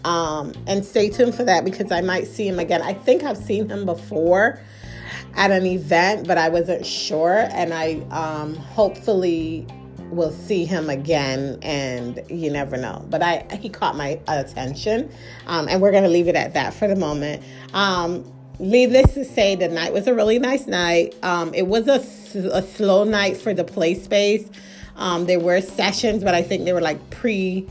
Um, 0.05 0.53
and 0.65 0.85
stay 0.85 1.09
tuned 1.09 1.35
for 1.35 1.43
that 1.43 1.65
because 1.65 1.91
I 1.91 1.99
might 1.99 2.27
see 2.27 2.47
him 2.47 2.59
again. 2.59 2.81
I 2.81 2.93
think 2.93 3.23
I've 3.23 3.37
seen 3.37 3.67
him 3.67 3.85
before 3.85 4.61
at 5.35 5.51
an 5.51 5.65
event, 5.65 6.27
but 6.27 6.37
I 6.37 6.49
wasn't 6.49 6.85
sure. 6.85 7.47
And 7.51 7.73
I 7.73 8.01
um, 8.11 8.55
hopefully 8.55 9.67
will 10.11 10.31
see 10.31 10.65
him 10.65 10.89
again, 10.89 11.59
and 11.61 12.21
you 12.29 12.51
never 12.51 12.77
know. 12.77 13.05
But 13.09 13.21
I 13.21 13.45
he 13.59 13.69
caught 13.69 13.95
my 13.95 14.19
attention, 14.27 15.11
um, 15.47 15.67
and 15.69 15.81
we're 15.81 15.91
gonna 15.91 16.09
leave 16.09 16.27
it 16.27 16.35
at 16.35 16.53
that 16.53 16.73
for 16.73 16.87
the 16.87 16.95
moment. 16.95 17.43
Um, 17.73 18.29
needless 18.59 19.13
to 19.13 19.25
say, 19.25 19.55
the 19.55 19.67
night 19.67 19.93
was 19.93 20.07
a 20.07 20.13
really 20.13 20.39
nice 20.39 20.67
night. 20.67 21.15
Um, 21.23 21.53
it 21.53 21.67
was 21.67 21.87
a, 21.87 21.99
a 22.53 22.61
slow 22.61 23.03
night 23.03 23.37
for 23.37 23.53
the 23.53 23.63
play 23.63 23.95
space. 23.95 24.49
Um, 24.95 25.25
there 25.25 25.39
were 25.39 25.61
sessions, 25.61 26.23
but 26.23 26.35
I 26.35 26.41
think 26.41 26.65
they 26.65 26.73
were 26.73 26.81
like 26.81 27.09
pre, 27.09 27.67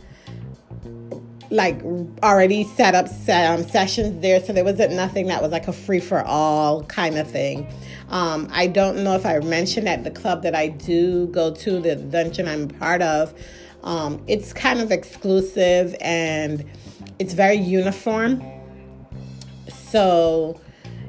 like 1.51 1.83
already 2.23 2.65
set 2.65 2.95
up 2.95 3.07
um, 3.07 3.65
sessions 3.65 4.21
there. 4.21 4.43
So 4.45 4.53
there 4.53 4.65
wasn't 4.65 4.95
nothing 4.95 5.29
that 5.29 5.43
was 5.43 5.51
like 5.51 5.69
a 5.69 5.73
free 5.73 6.01
for 6.01 6.23
all 6.23 6.85
kind 6.85 7.17
of 7.19 7.31
thing. 7.31 7.67
Um, 8.11 8.49
I 8.53 8.67
don't 8.67 9.03
know 9.05 9.15
if 9.15 9.25
I 9.25 9.39
mentioned 9.41 9.89
at 9.89 10.05
the 10.05 10.11
club 10.11 10.43
that 10.43 10.55
I 10.55 10.69
do 10.69 11.27
go 11.29 11.55
to, 11.55 11.81
the 11.81 11.97
dungeon 11.97 12.49
I'm 12.49 12.69
part 12.69 13.03
of. 13.03 13.35
Um, 13.83 14.23
it's 14.27 14.53
kind 14.53 14.81
of 14.81 14.91
exclusive 14.91 15.95
and 16.01 16.65
it's 17.19 17.33
very 17.33 17.57
uniform. 17.57 18.43
So 19.69 20.61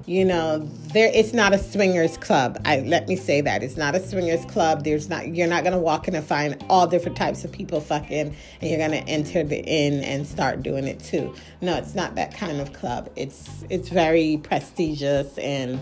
you 0.09 0.25
know 0.25 0.57
there 0.91 1.11
it's 1.13 1.33
not 1.33 1.53
a 1.53 1.59
swingers 1.59 2.17
club. 2.17 2.59
I 2.65 2.79
let 2.79 3.07
me 3.07 3.15
say 3.15 3.41
that. 3.41 3.61
It's 3.61 3.77
not 3.77 3.93
a 3.93 3.99
swingers 3.99 4.43
club. 4.45 4.83
There's 4.83 5.07
not 5.07 5.35
you're 5.35 5.47
not 5.47 5.63
going 5.63 5.75
to 5.75 5.79
walk 5.79 6.07
in 6.07 6.15
and 6.15 6.25
find 6.25 6.65
all 6.67 6.87
different 6.87 7.15
types 7.15 7.45
of 7.45 7.51
people 7.51 7.79
fucking 7.79 8.35
and 8.59 8.69
you're 8.69 8.79
going 8.79 9.03
to 9.03 9.07
enter 9.07 9.43
the 9.43 9.63
inn 9.63 10.03
and 10.03 10.25
start 10.25 10.63
doing 10.63 10.87
it 10.87 10.99
too. 10.99 11.35
No 11.61 11.75
it's 11.77 11.93
not 11.93 12.15
that 12.15 12.33
kind 12.33 12.59
of 12.59 12.73
club. 12.73 13.11
It's 13.15 13.63
it's 13.69 13.89
very 13.89 14.37
prestigious 14.41 15.37
and 15.37 15.79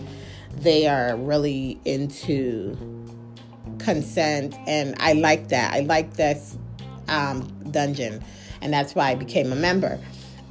they 0.58 0.86
are 0.86 1.16
really 1.16 1.80
into 1.86 2.76
consent 3.78 4.54
and 4.66 4.94
i 5.00 5.14
like 5.14 5.48
that. 5.48 5.72
I 5.72 5.80
like 5.80 6.14
this 6.14 6.58
um, 7.08 7.48
dungeon 7.70 8.22
and 8.60 8.74
that's 8.74 8.94
why 8.94 9.08
i 9.08 9.14
became 9.14 9.52
a 9.52 9.56
member. 9.56 9.98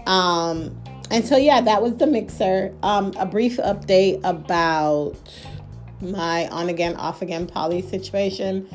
Um, 0.08 0.76
and 1.10 1.26
so 1.26 1.38
yeah, 1.38 1.62
that 1.62 1.82
was 1.82 1.98
the 1.98 2.08
mixer. 2.08 2.74
Um, 2.84 3.14
a 3.18 3.26
brief 3.26 3.58
update 3.58 4.22
about 4.24 5.16
my 6.02 6.48
on 6.50 6.70
again, 6.70 6.96
off 6.96 7.22
again 7.22 7.48
poly 7.48 7.82
situation. 7.82 8.68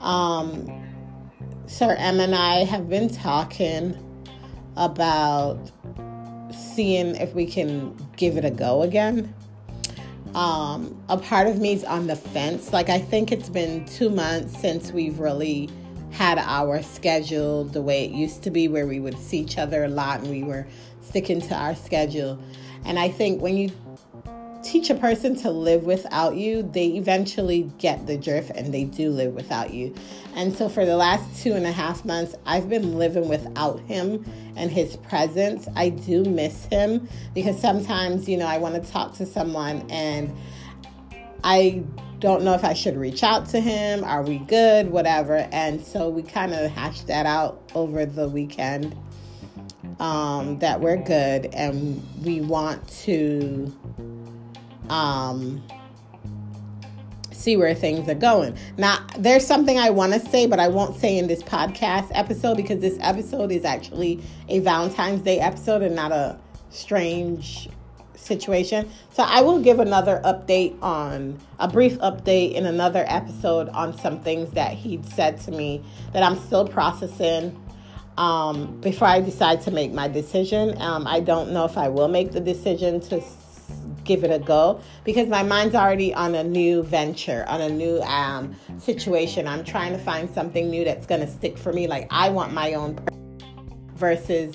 Um, 0.00 0.86
Sir 1.66 1.94
M 1.98 2.20
and 2.20 2.34
I 2.34 2.64
have 2.64 2.88
been 2.88 3.08
talking 3.08 3.96
about 4.76 5.70
seeing 6.52 7.16
if 7.16 7.34
we 7.34 7.46
can 7.46 7.96
give 8.16 8.36
it 8.36 8.44
a 8.44 8.50
go 8.50 8.82
again. 8.82 9.34
Um, 10.34 11.02
a 11.08 11.16
part 11.16 11.48
of 11.48 11.58
me 11.58 11.72
is 11.72 11.84
on 11.84 12.06
the 12.06 12.16
fence. 12.16 12.72
Like 12.72 12.88
I 12.88 12.98
think 12.98 13.32
it's 13.32 13.48
been 13.48 13.84
two 13.84 14.10
months 14.10 14.58
since 14.60 14.92
we've 14.92 15.18
really 15.18 15.68
had 16.10 16.38
our 16.38 16.82
schedule 16.82 17.64
the 17.64 17.82
way 17.82 18.04
it 18.04 18.10
used 18.10 18.42
to 18.44 18.50
be, 18.50 18.68
where 18.68 18.86
we 18.86 19.00
would 19.00 19.18
see 19.18 19.38
each 19.38 19.58
other 19.58 19.84
a 19.84 19.88
lot 19.88 20.20
and 20.20 20.30
we 20.30 20.42
were 20.42 20.66
sticking 21.10 21.40
to 21.42 21.54
our 21.54 21.74
schedule. 21.74 22.42
And 22.84 22.98
I 22.98 23.10
think 23.10 23.42
when 23.42 23.56
you 23.56 23.70
teach 24.62 24.90
a 24.90 24.94
person 24.94 25.34
to 25.34 25.50
live 25.50 25.84
without 25.84 26.36
you, 26.36 26.62
they 26.62 26.88
eventually 26.88 27.70
get 27.78 28.06
the 28.06 28.16
drift 28.16 28.50
and 28.50 28.72
they 28.72 28.84
do 28.84 29.10
live 29.10 29.34
without 29.34 29.72
you. 29.72 29.94
And 30.34 30.54
so 30.54 30.68
for 30.68 30.84
the 30.84 30.96
last 30.96 31.42
two 31.42 31.52
and 31.52 31.66
a 31.66 31.72
half 31.72 32.04
months, 32.04 32.34
I've 32.46 32.68
been 32.68 32.98
living 32.98 33.28
without 33.28 33.80
him 33.80 34.24
and 34.56 34.70
his 34.70 34.96
presence. 34.96 35.66
I 35.76 35.88
do 35.90 36.24
miss 36.24 36.66
him 36.66 37.08
because 37.34 37.60
sometimes, 37.60 38.28
you 38.28 38.36
know, 38.36 38.46
I 38.46 38.58
want 38.58 38.82
to 38.82 38.90
talk 38.90 39.14
to 39.16 39.26
someone 39.26 39.90
and 39.90 40.34
I 41.42 41.82
don't 42.18 42.44
know 42.44 42.52
if 42.52 42.64
I 42.64 42.74
should 42.74 42.96
reach 42.96 43.22
out 43.22 43.46
to 43.48 43.60
him. 43.60 44.04
Are 44.04 44.22
we 44.22 44.38
good? 44.38 44.90
Whatever. 44.90 45.48
And 45.52 45.82
so 45.82 46.10
we 46.10 46.22
kind 46.22 46.52
of 46.52 46.70
hashed 46.70 47.06
that 47.06 47.24
out 47.24 47.70
over 47.74 48.04
the 48.04 48.28
weekend 48.28 48.94
um, 50.00 50.58
that 50.58 50.80
we're 50.80 50.96
good 50.96 51.46
and 51.54 52.02
we 52.24 52.40
want 52.40 52.88
to 52.88 53.72
um, 54.88 55.62
see 57.30 57.56
where 57.56 57.74
things 57.74 58.08
are 58.08 58.14
going. 58.14 58.56
Now, 58.78 59.06
there's 59.18 59.46
something 59.46 59.78
I 59.78 59.90
want 59.90 60.14
to 60.14 60.20
say, 60.20 60.46
but 60.46 60.58
I 60.58 60.68
won't 60.68 60.98
say 60.98 61.18
in 61.18 61.28
this 61.28 61.42
podcast 61.42 62.10
episode 62.12 62.56
because 62.56 62.80
this 62.80 62.98
episode 63.00 63.52
is 63.52 63.64
actually 63.64 64.22
a 64.48 64.58
Valentine's 64.60 65.20
Day 65.20 65.38
episode 65.38 65.82
and 65.82 65.94
not 65.94 66.12
a 66.12 66.38
strange 66.70 67.68
situation. 68.14 68.88
So 69.12 69.22
I 69.22 69.42
will 69.42 69.60
give 69.60 69.80
another 69.80 70.20
update 70.24 70.80
on 70.82 71.38
a 71.58 71.68
brief 71.68 71.98
update 71.98 72.54
in 72.54 72.64
another 72.64 73.04
episode 73.06 73.68
on 73.70 73.96
some 73.98 74.20
things 74.20 74.52
that 74.52 74.74
he 74.74 75.00
said 75.02 75.40
to 75.42 75.50
me 75.50 75.82
that 76.12 76.22
I'm 76.22 76.38
still 76.38 76.66
processing 76.66 77.58
um, 78.20 78.78
before 78.82 79.08
I 79.08 79.22
decide 79.22 79.62
to 79.62 79.70
make 79.70 79.94
my 79.94 80.06
decision. 80.06 80.80
Um, 80.80 81.06
I 81.06 81.20
don't 81.20 81.52
know 81.52 81.64
if 81.64 81.78
I 81.78 81.88
will 81.88 82.06
make 82.06 82.32
the 82.32 82.40
decision 82.40 83.00
to 83.00 83.22
give 84.04 84.24
it 84.24 84.30
a 84.30 84.38
go 84.38 84.82
because 85.04 85.28
my 85.28 85.42
mind's 85.42 85.74
already 85.74 86.12
on 86.12 86.34
a 86.34 86.44
new 86.44 86.82
venture, 86.82 87.46
on 87.48 87.62
a 87.62 87.70
new 87.70 87.98
um, 88.02 88.54
situation. 88.78 89.48
I'm 89.48 89.64
trying 89.64 89.92
to 89.92 89.98
find 89.98 90.28
something 90.28 90.68
new 90.68 90.84
that's 90.84 91.06
going 91.06 91.22
to 91.22 91.26
stick 91.26 91.56
for 91.56 91.72
me. 91.72 91.86
Like 91.86 92.08
I 92.10 92.28
want 92.28 92.52
my 92.52 92.74
own 92.74 92.98
versus 93.94 94.54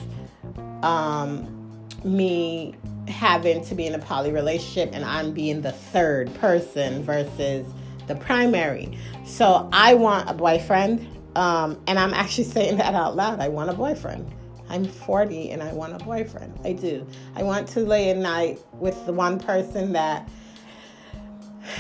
um, 0.84 1.82
me 2.04 2.76
having 3.08 3.66
to 3.66 3.74
be 3.74 3.88
in 3.88 3.96
a 3.96 4.00
poly 4.00 4.32
relationship 4.32 4.92
and 4.94 5.04
I'm 5.04 5.34
being 5.34 5.62
the 5.62 5.72
third 5.72 6.32
person 6.36 7.02
versus 7.02 7.66
the 8.06 8.16
primary. 8.16 8.96
So 9.26 9.68
I 9.74 9.96
want 9.96 10.30
a 10.30 10.34
boyfriend 10.36 11.15
um, 11.36 11.82
and 11.88 12.00
I'm 12.00 12.14
actually 12.14 12.44
saying 12.56 12.78
that 12.78 12.94
out 12.94 13.16
loud. 13.16 13.40
I 13.40 13.48
want 13.48 13.70
a 13.70 13.74
boyfriend. 13.74 14.32
I'm 14.70 14.86
40 14.86 15.52
and 15.52 15.62
I 15.62 15.74
want 15.74 15.94
a 15.94 16.04
boyfriend. 16.04 16.60
I 16.64 16.74
do. 16.74 17.06
I 17.36 17.44
want 17.44 17.68
to 17.70 17.82
lay 17.82 18.10
a 18.10 18.16
night 18.16 18.60
with 18.74 19.06
the 19.06 19.14
one 19.14 19.40
person 19.40 19.94
that 19.94 20.28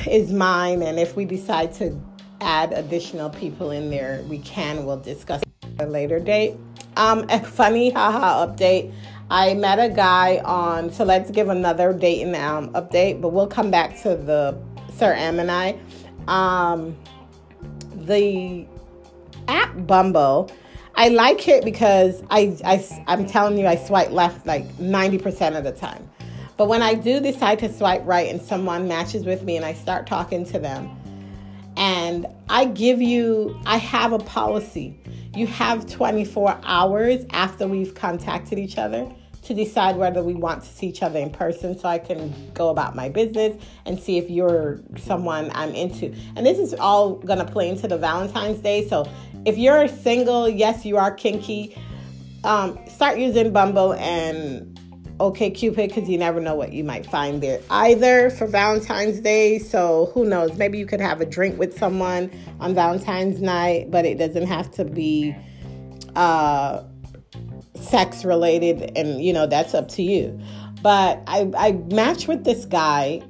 is 0.07 0.31
mine. 0.31 0.83
And 0.83 1.00
if 1.00 1.15
we 1.15 1.25
decide 1.25 1.74
to 1.75 2.00
add 2.41 2.74
additional 2.74 3.29
people 3.29 3.71
in 3.71 3.89
there, 3.89 4.24
we 4.29 4.39
can. 4.39 4.85
We'll 4.85 5.00
discuss 5.00 5.41
at 5.79 5.88
a 5.88 5.89
later 5.89 6.19
date. 6.19 6.57
Um, 6.95 7.25
a 7.29 7.39
funny 7.43 7.89
haha 7.89 8.45
update. 8.45 8.93
I 9.29 9.55
met 9.55 9.79
a 9.79 9.89
guy 9.89 10.39
on, 10.45 10.91
so 10.91 11.03
let's 11.03 11.31
give 11.31 11.50
another 11.50 11.91
date 11.93 12.21
and 12.21 12.35
um, 12.35 12.69
update, 12.74 13.21
but 13.21 13.29
we'll 13.29 13.47
come 13.47 13.71
back 13.71 14.00
to 14.03 14.15
the 14.15 14.55
Sir 14.93 15.13
M 15.13 15.39
and 15.39 15.50
I. 15.50 15.79
Um, 16.27 16.95
the 17.95 18.67
app 19.48 19.88
Bumble, 19.88 20.52
I 20.96 21.10
like 21.10 21.48
it 21.48 21.66
because 21.66 22.24
I, 22.30 22.58
I, 22.64 23.04
I'm 23.08 23.25
telling 23.25 23.58
you, 23.58 23.68
I 23.68 23.75
swipe 23.75 24.12
left 24.12 24.46
like 24.46 24.66
90% 24.78 25.58
of 25.58 25.64
the 25.64 25.72
time. 25.72 26.10
But 26.58 26.70
when 26.70 26.82
I 26.82 26.94
do 26.94 27.20
decide 27.20 27.60
to 27.60 27.74
swipe 27.74 28.02
right 28.06 28.30
and 28.30 28.42
someone 28.42 28.88
matches 28.88 29.25
with 29.25 29.44
me 29.44 29.58
and 29.58 29.66
I 29.66 29.74
start 29.74 30.08
talking 30.08 30.46
to 30.46 30.60
them, 30.60 30.90
and 31.78 32.25
I 32.50 32.66
give 32.66 33.02
you, 33.02 33.60
I 33.66 33.78
have 33.78 34.14
a 34.14 34.20
policy. 34.20 34.98
You 35.36 35.48
have 35.48 35.90
24 35.90 36.62
hours 36.64 37.25
after 37.32 37.68
we've 37.68 37.94
contacted 37.94 38.58
each 38.58 38.78
other 38.78 39.12
to 39.44 39.54
decide 39.54 39.96
whether 39.96 40.24
we 40.24 40.34
want 40.34 40.64
to 40.64 40.70
see 40.70 40.88
each 40.88 41.04
other 41.04 41.20
in 41.20 41.30
person 41.30 41.78
so 41.78 41.88
I 41.88 42.00
can 42.00 42.34
go 42.54 42.70
about 42.70 42.96
my 42.96 43.10
business 43.10 43.62
and 43.86 44.00
see 44.00 44.18
if 44.18 44.30
you're 44.30 44.80
someone 44.98 45.52
I'm 45.54 45.75
into. 45.75 46.16
And 46.36 46.46
this 46.46 46.58
is 46.58 46.74
all 46.74 47.16
going 47.16 47.40
to 47.40 47.46
play 47.46 47.70
into 47.70 47.88
the 47.88 47.98
Valentine's 47.98 48.60
Day. 48.60 48.88
So 48.88 49.08
if 49.46 49.58
you're 49.58 49.88
single, 49.88 50.50
yes, 50.50 50.86
you 50.86 50.98
are 50.98 51.12
kinky, 51.12 51.78
um, 52.44 52.80
start 52.88 53.18
using 53.18 53.52
Bumble 53.52 53.94
and 53.94 54.80
OkCupid 55.20 55.75
because 55.75 56.10
you 56.10 56.18
never 56.18 56.42
know 56.42 56.56
what 56.56 56.74
you 56.74 56.84
might 56.84 57.06
find 57.06 57.42
there 57.42 57.62
either 57.70 58.30
for 58.30 58.48
Valentine's 58.48 59.22
Day. 59.22 59.60
So 59.60 60.12
who 60.14 60.25
knows? 60.25 60.58
Maybe 60.58 60.78
you 60.78 60.86
could 60.86 61.00
have 61.00 61.22
a 61.22 61.25
drink 61.25 61.58
with 61.58 61.78
someone 61.78 62.32
on 62.60 62.75
Valentine's 62.75 63.42
night, 63.42 63.92
but 63.92 64.06
it 64.06 64.18
doesn't 64.18 64.48
have 64.48 64.72
to 64.72 64.86
be. 64.86 65.36
Uh, 66.16 66.84
sex 67.86 68.25
related, 68.25 68.92
and 68.98 69.24
you 69.24 69.34
know, 69.34 69.48
that's 69.48 69.74
up 69.74 69.88
to 69.90 70.02
you. 70.02 70.40
But 70.82 71.22
I, 71.28 71.52
I 71.58 71.72
matched 71.94 72.28
with 72.28 72.44
this 72.44 72.66
guy. 72.66 73.22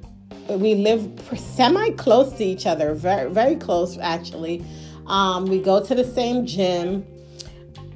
We 0.50 0.76
live 0.76 1.10
semi 1.38 1.92
close 1.92 2.34
to 2.34 2.44
each 2.44 2.66
other, 2.66 2.94
very, 2.94 3.30
very 3.32 3.56
close 3.56 3.98
actually. 4.00 4.64
Um, 5.08 5.46
we 5.46 5.60
go 5.60 5.84
to 5.84 5.96
the 5.96 6.04
same 6.04 6.46
gym, 6.46 7.06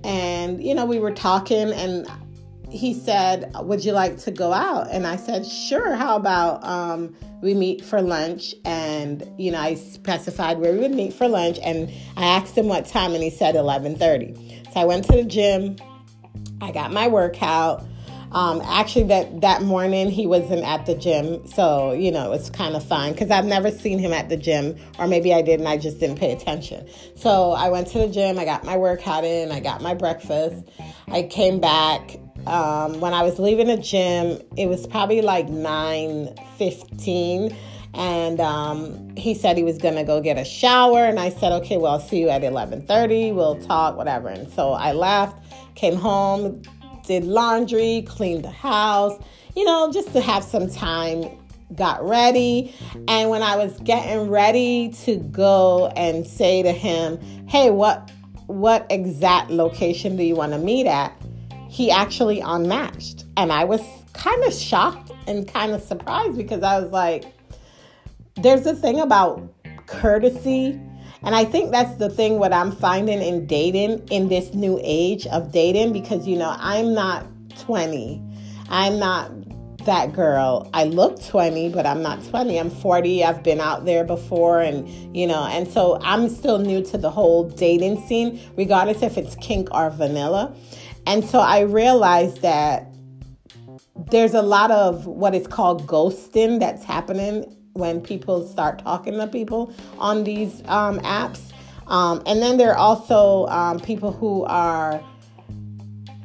and 0.04 0.64
you 0.64 0.76
know, 0.76 0.86
we 0.86 1.00
were 1.00 1.14
talking, 1.14 1.72
and 1.72 2.08
he 2.70 2.94
said, 2.94 3.52
Would 3.60 3.84
you 3.84 3.94
like 3.94 4.18
to 4.20 4.32
go 4.32 4.54
out? 4.54 4.90
And 4.92 5.06
I 5.06 5.16
said, 5.16 5.46
Sure. 5.46 5.96
How 5.96 6.16
about 6.16 6.64
um, 6.64 7.16
we 7.42 7.54
meet 7.54 7.84
for 7.84 8.02
lunch? 8.02 8.54
And, 8.66 9.28
you 9.38 9.52
know, 9.52 9.60
I 9.60 9.76
specified 9.76 10.60
where 10.60 10.74
we 10.74 10.80
would 10.80 10.92
meet 10.94 11.14
for 11.14 11.28
lunch. 11.28 11.60
And 11.64 11.92
I 12.16 12.26
asked 12.26 12.58
him 12.58 12.68
what 12.68 12.86
time, 12.86 13.14
and 13.14 13.24
he 13.24 13.30
said 13.30 13.56
11.30. 13.56 14.74
So 14.74 14.80
I 14.80 14.86
went 14.86 15.06
to 15.06 15.14
the 15.14 15.24
gym. 15.24 15.78
I 16.62 16.72
got 16.72 16.92
my 16.92 17.08
workout. 17.08 17.84
Um, 18.32 18.62
actually, 18.64 19.06
that 19.06 19.42
that 19.42 19.64
morning 19.64 20.12
he 20.12 20.28
wasn't 20.28 20.64
at 20.64 20.86
the 20.86 20.94
gym, 20.94 21.48
so 21.48 21.94
you 21.94 22.12
know 22.12 22.32
it's 22.32 22.50
kind 22.50 22.76
of 22.76 22.86
fine 22.86 23.14
because 23.14 23.32
I've 23.32 23.46
never 23.46 23.72
seen 23.72 23.98
him 23.98 24.14
at 24.14 24.30
the 24.30 24.38
gym, 24.38 24.78
or 25.00 25.08
maybe 25.08 25.34
I 25.34 25.42
did 25.42 25.60
and 25.60 25.68
I 25.68 25.78
just 25.78 26.00
didn't 26.00 26.18
pay 26.18 26.32
attention. 26.32 26.88
So 27.16 27.52
I 27.52 27.70
went 27.70 27.88
to 27.88 27.98
the 27.98 28.08
gym, 28.08 28.38
I 28.38 28.46
got 28.46 28.64
my 28.64 28.78
workout 28.78 29.24
in, 29.24 29.52
I 29.52 29.60
got 29.60 29.82
my 29.82 29.96
breakfast, 29.96 30.64
I 31.08 31.24
came 31.24 31.60
back, 31.60 32.18
um, 32.46 33.00
when 33.00 33.14
I 33.14 33.24
was 33.24 33.40
leaving 33.40 33.68
the 33.68 33.78
gym, 33.78 34.42
it 34.58 34.68
was 34.68 34.86
probably 34.88 35.22
like 35.22 35.48
9.15 35.48 37.56
and 37.96 38.40
um, 38.40 39.16
he 39.16 39.34
said 39.34 39.58
he 39.58 39.64
was 39.64 39.78
gonna 39.78 40.04
go 40.04 40.22
get 40.22 40.38
a 40.38 40.46
shower 40.46 41.06
and 41.06 41.20
i 41.20 41.30
said 41.30 41.52
okay 41.52 41.76
well 41.76 41.94
i'll 41.94 42.00
see 42.00 42.20
you 42.20 42.30
at 42.30 42.44
11.30 42.44 43.34
we'll 43.34 43.60
talk 43.62 43.98
whatever 43.98 44.28
and 44.28 44.48
so 44.54 44.74
i 44.74 44.92
left 44.92 45.36
came 45.74 45.96
home 45.96 46.62
did 47.10 47.24
laundry 47.24 48.04
cleaned 48.08 48.46
the 48.46 48.52
house 48.52 49.20
you 49.56 49.66
know 49.66 49.92
just 49.92 50.14
to 50.14 50.22
have 50.22 50.44
some 50.44 50.70
time 50.70 51.26
got 51.76 52.08
ready. 52.08 52.74
And 53.08 53.30
when 53.30 53.42
i 53.42 53.56
was 53.56 53.80
getting 53.80 54.30
ready 54.30 54.90
to 55.06 55.18
go 55.18 55.88
and 55.96 56.26
say 56.26 56.64
to 56.64 56.72
him 56.72 57.20
hey 57.48 57.72
what 57.72 58.12
what 58.46 58.86
exact 58.90 59.50
location 59.50 60.18
do 60.18 60.24
you 60.24 60.36
want 60.36 60.54
to 60.54 60.60
meet 60.60 60.88
at? 60.88 61.12
he 61.68 61.92
actually 61.92 62.40
unmatched. 62.42 63.26
And 63.38 63.52
i 63.52 63.64
was 63.64 63.82
kind 64.14 64.44
of 64.44 64.54
shocked 64.54 65.12
and 65.28 65.48
kind 65.48 65.72
of 65.72 65.82
surprised 65.82 66.38
because 66.38 66.62
i 66.62 66.80
was 66.80 66.92
like 66.92 67.26
there's 68.36 68.66
a 68.68 68.76
thing 68.76 69.00
about 69.00 69.52
courtesy 69.88 70.80
and 71.24 71.36
I 71.36 71.46
think 71.46 71.72
that's 71.72 71.96
the 71.96 72.10
thing 72.10 72.40
what 72.40 72.54
I'm 72.54 72.72
finding 72.72 73.22
in 73.22 73.46
dating 73.46 74.08
in 74.10 74.30
this 74.30 74.54
new 74.54 74.80
age 74.82 75.28
of 75.28 75.52
dating 75.52 75.94
because 75.94 76.28
you 76.28 76.38
know, 76.38 76.56
I'm 76.58 76.94
not 76.94 77.26
20. 77.60 78.22
I'm 78.70 79.00
not 79.00 79.32
that 79.86 80.14
girl. 80.14 80.70
I 80.74 80.86
look 80.86 81.24
20, 81.26 81.70
but 81.70 81.86
I'm 81.86 82.02
not 82.02 82.24
20. 82.26 82.58
I'm 82.58 82.70
40. 82.70 83.24
I've 83.24 83.44
been 83.44 83.60
out 83.60 83.86
there 83.86 84.04
before 84.04 84.62
and 84.62 84.88
you 85.16 85.28
know, 85.28 85.46
and 85.46 85.68
so 85.68 86.00
I'm 86.02 86.30
still 86.30 86.60
new 86.60 86.84
to 86.86 86.98
the 86.98 87.10
whole 87.10 87.50
dating 87.50 88.02
scene 88.08 88.40
regardless 88.56 89.02
if 89.02 89.18
it's 89.18 89.36
kink 89.36 89.68
or 89.74 89.90
vanilla. 89.90 90.56
And 91.06 91.26
so 91.26 91.40
I 91.40 91.62
realized 91.62 92.42
that 92.44 92.86
there's 94.12 94.34
a 94.34 94.42
lot 94.42 94.72
of 94.72 95.06
what 95.06 95.36
is 95.36 95.48
called 95.48 95.86
ghosting 95.86 96.60
that's 96.60 96.84
happening 96.84 97.56
when 97.74 98.02
people 98.02 98.48
start 98.48 98.80
talking 98.80 99.14
to 99.14 99.28
people 99.28 99.74
on 99.98 100.24
these 100.24 100.62
um, 100.66 101.00
apps. 101.00 101.52
Um, 101.88 102.22
and 102.26 102.42
then 102.42 102.58
there 102.58 102.72
are 102.72 102.78
also 102.78 103.48
um, 103.48 103.80
people 103.80 104.12
who 104.12 104.44
are 104.46 105.04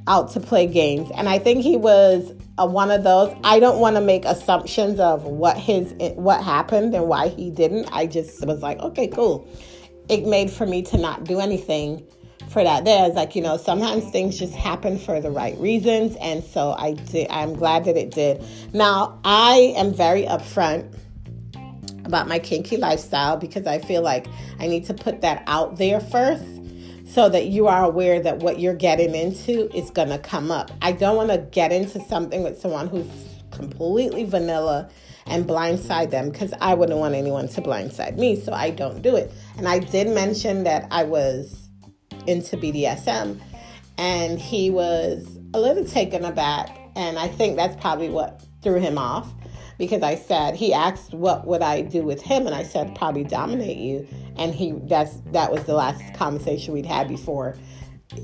out 0.06 0.30
to 0.32 0.40
play 0.40 0.66
games. 0.66 1.10
And 1.14 1.28
I 1.28 1.38
think 1.38 1.62
he 1.62 1.76
was 1.76 2.32
one 2.58 2.90
of 2.90 3.04
those. 3.04 3.34
I 3.42 3.58
don't 3.58 3.80
want 3.80 3.96
to 3.96 4.02
make 4.02 4.24
assumptions 4.24 5.00
of 5.00 5.24
what 5.24 5.56
his 5.56 5.94
what 6.16 6.42
happened 6.42 6.94
and 6.94 7.08
why 7.08 7.28
he 7.28 7.50
didn't. 7.50 7.88
I 7.92 8.06
just 8.06 8.44
was 8.46 8.62
like, 8.62 8.78
okay, 8.80 9.08
cool. 9.08 9.48
It 10.08 10.26
made 10.26 10.50
for 10.50 10.66
me 10.66 10.82
to 10.82 10.98
not 10.98 11.24
do 11.24 11.40
anything 11.40 12.06
for 12.50 12.62
that 12.62 12.84
day. 12.84 12.98
I 12.98 13.06
was 13.06 13.16
like, 13.16 13.34
you 13.34 13.40
know, 13.40 13.56
sometimes 13.56 14.10
things 14.10 14.38
just 14.38 14.54
happen 14.54 14.98
for 14.98 15.18
the 15.18 15.30
right 15.30 15.58
reasons, 15.58 16.14
and 16.20 16.44
so 16.44 16.72
I 16.72 16.92
did. 16.92 17.28
I'm 17.30 17.54
glad 17.54 17.86
that 17.86 17.96
it 17.96 18.10
did. 18.10 18.44
Now 18.74 19.18
I 19.24 19.72
am 19.76 19.94
very 19.94 20.24
upfront 20.24 20.94
about 22.04 22.28
my 22.28 22.38
kinky 22.38 22.76
lifestyle 22.76 23.36
because 23.36 23.66
I 23.66 23.78
feel 23.78 24.02
like 24.02 24.26
I 24.58 24.66
need 24.66 24.84
to 24.86 24.94
put 24.94 25.20
that 25.22 25.42
out 25.46 25.76
there 25.76 26.00
first 26.00 26.44
so 27.06 27.28
that 27.28 27.46
you 27.46 27.66
are 27.66 27.84
aware 27.84 28.20
that 28.20 28.38
what 28.38 28.58
you're 28.58 28.74
getting 28.74 29.14
into 29.14 29.74
is 29.76 29.90
going 29.90 30.08
to 30.08 30.18
come 30.18 30.50
up. 30.50 30.70
I 30.82 30.92
don't 30.92 31.16
want 31.16 31.30
to 31.30 31.38
get 31.38 31.72
into 31.72 32.00
something 32.00 32.42
with 32.42 32.58
someone 32.58 32.88
who's 32.88 33.06
completely 33.50 34.24
vanilla 34.24 34.90
and 35.26 35.46
blindside 35.46 36.10
them 36.10 36.30
because 36.30 36.52
I 36.60 36.74
wouldn't 36.74 36.98
want 36.98 37.14
anyone 37.14 37.48
to 37.48 37.62
blindside 37.62 38.18
me, 38.18 38.40
so 38.40 38.52
I 38.52 38.70
don't 38.70 39.00
do 39.00 39.16
it. 39.16 39.32
And 39.56 39.68
I 39.68 39.78
did 39.78 40.08
mention 40.08 40.64
that 40.64 40.86
I 40.90 41.04
was 41.04 41.68
into 42.26 42.56
BDSM, 42.56 43.40
and 43.96 44.38
he 44.38 44.70
was 44.70 45.38
a 45.54 45.60
little 45.60 45.84
taken 45.84 46.24
aback, 46.24 46.76
and 46.96 47.18
I 47.18 47.28
think 47.28 47.56
that's 47.56 47.80
probably 47.80 48.08
what 48.08 48.42
threw 48.62 48.80
him 48.80 48.98
off 48.98 49.32
because 49.78 50.02
I 50.02 50.14
said 50.14 50.56
he 50.56 50.72
asked 50.72 51.12
what 51.12 51.46
would 51.46 51.62
I 51.62 51.82
do 51.82 52.02
with 52.02 52.22
him, 52.22 52.46
and 52.46 52.54
I 52.54 52.62
said 52.62 52.94
probably 52.94 53.24
dominate 53.24 53.78
you, 53.78 54.06
and 54.36 54.54
he 54.54 54.72
that's 54.84 55.16
that 55.32 55.52
was 55.52 55.64
the 55.64 55.74
last 55.74 56.14
conversation 56.14 56.74
we'd 56.74 56.86
had 56.86 57.08
before 57.08 57.56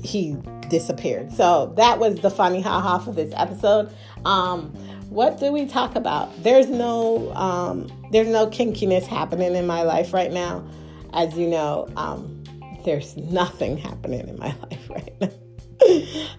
he 0.03 0.37
disappeared. 0.69 1.31
So 1.31 1.73
that 1.77 1.99
was 1.99 2.19
the 2.21 2.29
funny 2.29 2.61
haha 2.61 2.99
for 2.99 3.11
this 3.11 3.33
episode. 3.35 3.93
Um, 4.25 4.71
what 5.09 5.39
do 5.39 5.51
we 5.51 5.65
talk 5.65 5.95
about? 5.95 6.43
There's 6.43 6.67
no 6.67 7.33
um, 7.33 7.91
there's 8.11 8.29
no 8.29 8.47
kinkiness 8.47 9.05
happening 9.05 9.55
in 9.55 9.67
my 9.67 9.83
life 9.83 10.13
right 10.13 10.31
now, 10.31 10.65
as 11.13 11.35
you 11.37 11.47
know. 11.47 11.87
Um, 11.97 12.43
there's 12.85 13.15
nothing 13.17 13.77
happening 13.77 14.27
in 14.27 14.39
my 14.39 14.55
life 14.71 14.89
right 14.89 15.21
now. 15.21 15.29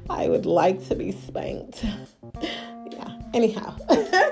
I 0.09 0.29
would 0.29 0.47
like 0.47 0.87
to 0.89 0.95
be 0.95 1.13
spanked. 1.13 1.85
yeah. 2.43 3.19
Anyhow. 3.35 3.77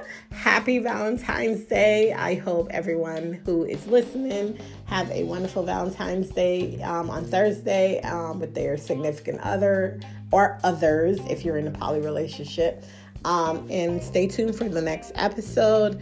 happy 0.60 0.78
Valentine's 0.78 1.64
Day. 1.64 2.12
I 2.12 2.34
hope 2.34 2.68
everyone 2.70 3.40
who 3.46 3.64
is 3.64 3.86
listening 3.86 4.58
have 4.84 5.10
a 5.10 5.24
wonderful 5.24 5.62
Valentine's 5.62 6.28
Day 6.28 6.82
um, 6.82 7.08
on 7.08 7.24
Thursday 7.24 7.98
um, 8.02 8.40
with 8.40 8.54
their 8.54 8.76
significant 8.76 9.40
other 9.40 9.98
or 10.30 10.58
others 10.62 11.18
if 11.30 11.46
you're 11.46 11.56
in 11.56 11.66
a 11.66 11.70
poly 11.70 12.00
relationship. 12.00 12.84
Um, 13.24 13.66
and 13.70 14.02
stay 14.02 14.26
tuned 14.26 14.54
for 14.54 14.68
the 14.68 14.82
next 14.82 15.12
episode. 15.14 15.98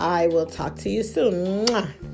I 0.00 0.26
will 0.26 0.46
talk 0.46 0.74
to 0.78 0.90
you 0.90 1.04
soon. 1.04 1.66
Mwah. 1.66 2.11